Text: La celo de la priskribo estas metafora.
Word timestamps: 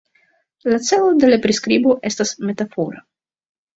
La 0.73 0.79
celo 0.87 1.11
de 1.23 1.29
la 1.29 1.39
priskribo 1.45 1.95
estas 2.13 2.33
metafora. 2.51 3.05